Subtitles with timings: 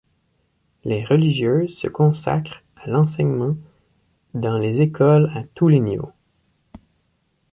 [0.83, 3.55] Les religieuses se consacrent à l'enseignement
[4.33, 6.11] dans les écoles à tous les niveaux.